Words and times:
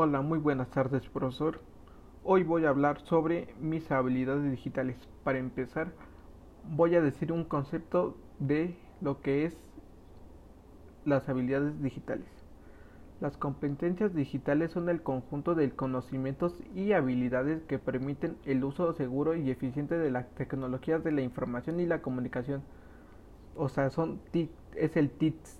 Hola, 0.00 0.20
muy 0.20 0.38
buenas 0.38 0.70
tardes, 0.70 1.08
profesor. 1.08 1.60
Hoy 2.22 2.44
voy 2.44 2.64
a 2.64 2.68
hablar 2.68 3.00
sobre 3.00 3.52
mis 3.58 3.90
habilidades 3.90 4.48
digitales. 4.48 4.96
Para 5.24 5.40
empezar, 5.40 5.90
voy 6.62 6.94
a 6.94 7.00
decir 7.00 7.32
un 7.32 7.42
concepto 7.42 8.16
de 8.38 8.78
lo 9.00 9.20
que 9.22 9.44
es 9.44 9.58
las 11.04 11.28
habilidades 11.28 11.82
digitales. 11.82 12.28
Las 13.20 13.36
competencias 13.36 14.14
digitales 14.14 14.70
son 14.70 14.88
el 14.88 15.02
conjunto 15.02 15.56
de 15.56 15.68
conocimientos 15.72 16.54
y 16.76 16.92
habilidades 16.92 17.64
que 17.64 17.80
permiten 17.80 18.36
el 18.44 18.62
uso 18.62 18.92
seguro 18.92 19.34
y 19.34 19.50
eficiente 19.50 19.98
de 19.98 20.12
las 20.12 20.32
tecnologías 20.36 21.02
de 21.02 21.10
la 21.10 21.22
información 21.22 21.80
y 21.80 21.86
la 21.86 22.02
comunicación. 22.02 22.62
O 23.56 23.68
sea, 23.68 23.90
son 23.90 24.20
es 24.76 24.96
el 24.96 25.10
TICS 25.10 25.58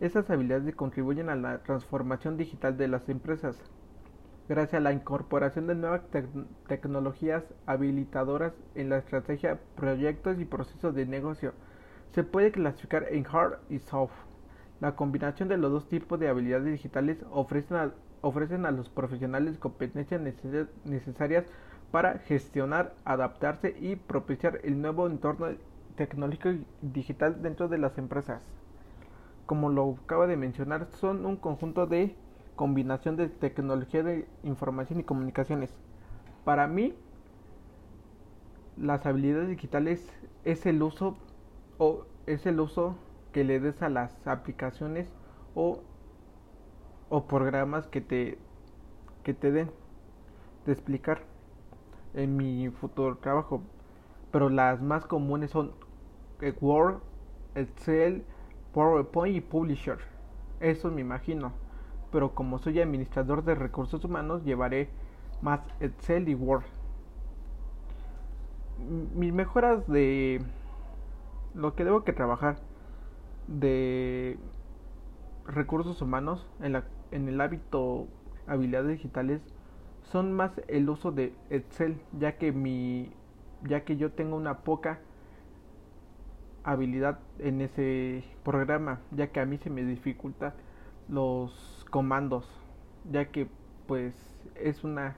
esas 0.00 0.28
habilidades 0.28 0.74
contribuyen 0.74 1.30
a 1.30 1.36
la 1.36 1.62
transformación 1.62 2.36
digital 2.36 2.76
de 2.76 2.88
las 2.88 3.08
empresas. 3.08 3.56
Gracias 4.48 4.74
a 4.74 4.80
la 4.80 4.92
incorporación 4.92 5.66
de 5.66 5.74
nuevas 5.74 6.02
tecnologías 6.68 7.42
habilitadoras 7.64 8.52
en 8.74 8.90
la 8.90 8.98
estrategia, 8.98 9.58
proyectos 9.74 10.38
y 10.38 10.44
procesos 10.44 10.94
de 10.94 11.06
negocio, 11.06 11.52
se 12.12 12.22
puede 12.22 12.52
clasificar 12.52 13.06
en 13.10 13.26
hard 13.26 13.58
y 13.70 13.78
soft. 13.78 14.12
La 14.80 14.94
combinación 14.94 15.48
de 15.48 15.56
los 15.56 15.72
dos 15.72 15.88
tipos 15.88 16.20
de 16.20 16.28
habilidades 16.28 16.66
digitales 16.66 17.24
ofrecen 17.30 18.66
a 18.66 18.70
los 18.70 18.90
profesionales 18.90 19.58
competencias 19.58 20.20
necesarias 20.84 21.46
para 21.90 22.18
gestionar, 22.18 22.94
adaptarse 23.04 23.74
y 23.80 23.96
propiciar 23.96 24.60
el 24.62 24.80
nuevo 24.80 25.06
entorno 25.06 25.48
tecnológico 25.96 26.50
y 26.50 26.66
digital 26.82 27.42
dentro 27.42 27.68
de 27.68 27.78
las 27.78 27.96
empresas 27.96 28.42
como 29.46 29.70
lo 29.70 29.96
acaba 30.04 30.26
de 30.26 30.36
mencionar, 30.36 30.88
son 30.92 31.26
un 31.26 31.36
conjunto 31.36 31.86
de 31.86 32.16
combinación 32.56 33.16
de 33.16 33.28
tecnología 33.28 34.02
de 34.02 34.26
información 34.42 35.00
y 35.00 35.04
comunicaciones. 35.04 35.70
Para 36.44 36.66
mí, 36.68 36.94
las 38.76 39.06
habilidades 39.06 39.48
digitales 39.48 40.12
es 40.44 40.66
el 40.66 40.82
uso 40.82 41.16
o 41.78 42.04
es 42.26 42.46
el 42.46 42.60
uso 42.60 42.96
que 43.32 43.44
le 43.44 43.60
des 43.60 43.82
a 43.82 43.88
las 43.88 44.26
aplicaciones 44.26 45.08
o, 45.54 45.80
o 47.08 47.26
programas 47.26 47.86
que 47.86 48.00
te 48.00 48.38
que 49.24 49.34
te 49.34 49.50
den 49.52 49.70
de 50.66 50.72
explicar 50.72 51.22
en 52.14 52.36
mi 52.36 52.70
futuro 52.70 53.16
trabajo. 53.18 53.62
Pero 54.32 54.48
las 54.50 54.82
más 54.82 55.06
comunes 55.06 55.50
son 55.50 55.72
Word, 56.60 57.00
Excel, 57.54 58.24
PowerPoint 58.76 59.34
y 59.34 59.40
Publisher. 59.40 59.96
Eso 60.60 60.90
me 60.90 61.00
imagino. 61.00 61.52
Pero 62.12 62.34
como 62.34 62.58
soy 62.58 62.78
administrador 62.78 63.42
de 63.42 63.54
recursos 63.54 64.04
humanos, 64.04 64.44
llevaré 64.44 64.90
más 65.40 65.60
Excel 65.80 66.28
y 66.28 66.34
Word. 66.34 66.64
Mis 69.14 69.32
mejoras 69.32 69.88
de 69.88 70.42
lo 71.54 71.74
que 71.74 71.84
debo 71.84 72.04
que 72.04 72.12
trabajar 72.12 72.58
de 73.46 74.38
recursos 75.46 76.02
humanos 76.02 76.46
en, 76.60 76.72
la, 76.74 76.84
en 77.12 77.28
el 77.28 77.40
hábito 77.40 78.08
habilidades 78.46 78.90
digitales 78.90 79.40
son 80.02 80.34
más 80.34 80.52
el 80.68 80.90
uso 80.90 81.12
de 81.12 81.32
Excel, 81.48 81.98
ya 82.18 82.36
que 82.36 82.52
mi 82.52 83.10
ya 83.62 83.84
que 83.84 83.96
yo 83.96 84.12
tengo 84.12 84.36
una 84.36 84.58
poca 84.58 85.00
habilidad 86.66 87.20
en 87.38 87.62
ese 87.62 88.24
programa, 88.44 89.00
ya 89.12 89.28
que 89.28 89.40
a 89.40 89.46
mí 89.46 89.56
se 89.56 89.70
me 89.70 89.84
dificulta 89.84 90.54
los 91.08 91.86
comandos, 91.90 92.46
ya 93.10 93.26
que 93.26 93.48
pues 93.86 94.14
es 94.56 94.84
una 94.84 95.16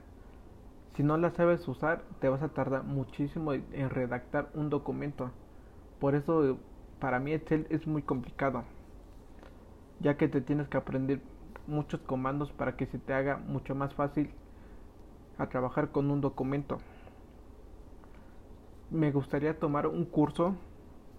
si 0.95 1.03
no 1.03 1.15
la 1.15 1.31
sabes 1.31 1.65
usar, 1.67 2.03
te 2.19 2.27
vas 2.27 2.43
a 2.43 2.49
tardar 2.49 2.83
muchísimo 2.83 3.53
en 3.53 3.89
redactar 3.89 4.49
un 4.53 4.69
documento. 4.69 5.31
Por 5.97 6.13
eso 6.13 6.57
para 6.99 7.19
mí 7.19 7.31
Excel 7.31 7.67
es 7.69 7.87
muy 7.87 8.01
complicado, 8.01 8.65
ya 10.01 10.17
que 10.17 10.27
te 10.27 10.41
tienes 10.41 10.67
que 10.67 10.75
aprender 10.75 11.21
muchos 11.67 12.01
comandos 12.01 12.51
para 12.51 12.75
que 12.75 12.85
se 12.85 12.99
te 12.99 13.13
haga 13.13 13.37
mucho 13.37 13.75
más 13.75 13.93
fácil 13.93 14.31
a 15.37 15.47
trabajar 15.47 15.91
con 15.91 16.11
un 16.11 16.19
documento. 16.19 16.79
Me 18.91 19.11
gustaría 19.11 19.57
tomar 19.57 19.87
un 19.87 20.03
curso 20.03 20.55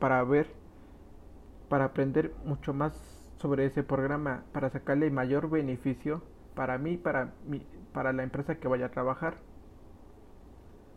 para 0.00 0.24
ver, 0.24 0.48
para 1.68 1.84
aprender 1.84 2.34
mucho 2.44 2.74
más 2.74 2.92
sobre 3.38 3.66
ese 3.66 3.84
programa, 3.84 4.42
para 4.52 4.70
sacarle 4.70 5.10
mayor 5.10 5.48
beneficio 5.48 6.22
para 6.54 6.78
mí, 6.78 6.96
para, 6.96 7.32
mi, 7.46 7.64
para 7.92 8.12
la 8.12 8.22
empresa 8.22 8.56
que 8.56 8.68
vaya 8.68 8.86
a 8.86 8.90
trabajar. 8.90 9.34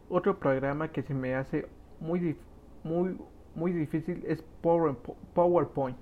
Otro 0.10 0.40
programa 0.40 0.92
que 0.92 1.04
se 1.04 1.14
me 1.14 1.36
hace 1.36 1.68
muy, 2.00 2.38
muy, 2.84 3.18
muy 3.56 3.72
difícil 3.72 4.24
es 4.28 4.44
PowerPoint, 4.62 5.98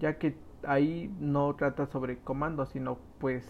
ya 0.00 0.18
que 0.18 0.36
ahí 0.66 1.14
no 1.20 1.54
trata 1.54 1.86
sobre 1.86 2.18
comandos, 2.18 2.70
sino 2.70 2.98
pues 3.18 3.44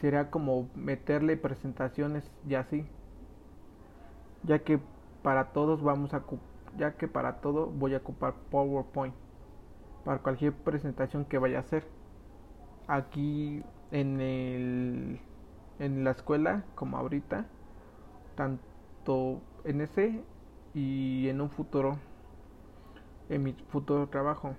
será 0.00 0.30
como 0.30 0.68
meterle 0.74 1.36
presentaciones 1.36 2.30
y 2.48 2.54
así, 2.54 2.86
ya 4.42 4.60
que 4.60 4.80
para 5.22 5.52
todos 5.52 5.82
vamos 5.82 6.14
a 6.14 6.20
ya 6.76 6.92
que 6.96 7.08
para 7.08 7.40
todo 7.40 7.66
voy 7.66 7.94
a 7.94 7.98
ocupar 7.98 8.34
PowerPoint 8.50 9.14
para 10.04 10.18
cualquier 10.18 10.52
presentación 10.52 11.24
que 11.24 11.38
vaya 11.38 11.58
a 11.58 11.60
hacer. 11.60 11.86
Aquí 12.86 13.62
en 13.90 14.20
el 14.20 15.20
en 15.78 16.04
la 16.04 16.10
escuela 16.10 16.64
como 16.74 16.98
ahorita 16.98 17.46
tanto 18.34 19.40
en 19.64 19.80
ese 19.80 20.22
y 20.74 21.28
en 21.28 21.40
un 21.40 21.50
futuro 21.50 21.98
en 23.28 23.42
mi 23.42 23.52
futuro 23.52 24.08
trabajo. 24.08 24.54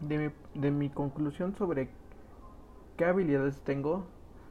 De 0.00 0.18
mi, 0.18 0.60
de 0.60 0.70
mi 0.70 0.90
conclusión 0.90 1.56
sobre 1.56 1.88
qué 2.96 3.04
habilidades 3.04 3.60
tengo 3.62 4.06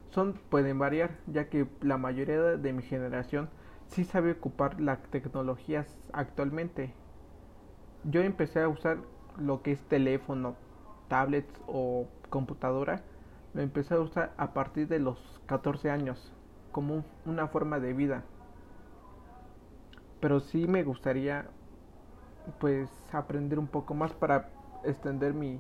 son 0.10 0.34
pueden 0.50 0.78
variar 0.80 1.12
ya 1.28 1.50
que 1.50 1.68
la 1.82 1.98
mayoría 1.98 2.40
de 2.58 2.74
mi 2.74 2.82
generación 2.84 3.50
sí 3.90 4.04
sabe 4.04 4.32
ocupar 4.32 4.80
las 4.80 5.00
tecnologías 5.10 5.98
actualmente. 6.14 6.94
Yo 8.04 8.22
empecé 8.22 8.62
a 8.62 8.70
usar 8.70 8.98
lo 9.38 9.62
que 9.62 9.72
es 9.72 9.82
teléfono, 9.84 10.56
tablets 11.08 11.62
o 11.68 12.08
computadora. 12.30 13.02
Lo 13.54 13.62
empecé 13.62 13.96
a 13.96 14.00
usar 14.00 14.34
a 14.38 14.54
partir 14.54 14.88
de 14.88 15.00
los 15.00 15.18
14 15.48 15.90
años 15.90 16.32
como 16.72 17.04
una 17.26 17.48
forma 17.48 17.80
de 17.80 17.94
vida. 17.94 18.24
Pero 20.20 20.40
sí 20.40 20.68
me 20.68 20.84
gustaría 20.84 21.46
pues 22.60 22.90
aprender 23.12 23.60
un 23.60 23.68
poco 23.68 23.94
más 23.94 24.14
para 24.14 24.50
extender 24.84 25.34
mi 25.34 25.60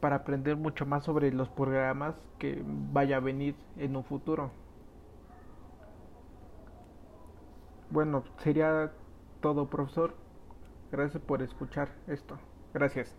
para 0.00 0.16
aprender 0.16 0.56
mucho 0.56 0.86
más 0.86 1.04
sobre 1.04 1.32
los 1.32 1.48
programas 1.48 2.14
que 2.38 2.62
vaya 2.92 3.16
a 3.16 3.20
venir 3.20 3.56
en 3.76 3.96
un 3.96 4.04
futuro. 4.04 4.52
Bueno, 7.90 8.24
sería 8.38 8.94
todo, 9.40 9.68
profesor. 9.70 10.26
Gracias 10.90 11.22
por 11.24 11.42
escuchar 11.42 12.02
esto. 12.06 12.40
Gracias. 12.72 13.18